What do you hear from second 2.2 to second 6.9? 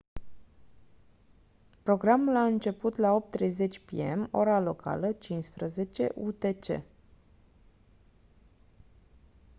a început la 8:30 p.m. ora locală 15:00 utc